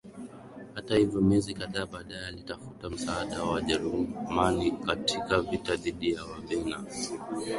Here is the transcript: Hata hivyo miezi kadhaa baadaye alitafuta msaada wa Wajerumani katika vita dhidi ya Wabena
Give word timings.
Hata 0.73 0.97
hivyo 0.97 1.21
miezi 1.21 1.53
kadhaa 1.53 1.85
baadaye 1.85 2.25
alitafuta 2.25 2.89
msaada 2.89 3.43
wa 3.43 3.51
Wajerumani 3.51 4.71
katika 4.71 5.41
vita 5.41 5.75
dhidi 5.75 6.13
ya 6.13 6.23
Wabena 6.25 6.83